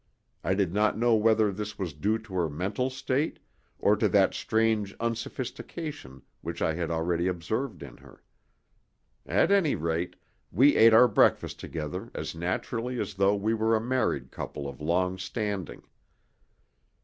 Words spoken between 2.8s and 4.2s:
state or to